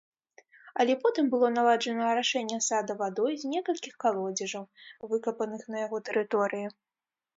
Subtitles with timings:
[0.83, 4.65] Але потым было наладжана арашэнне сада вадой з некалькіх калодзежаў,
[5.13, 6.67] выкапаных на яго тэрыторыі.